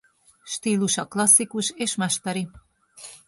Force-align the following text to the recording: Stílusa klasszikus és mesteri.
Stílusa 0.45 1.05
klasszikus 1.07 1.69
és 1.75 1.95
mesteri. 1.95 2.49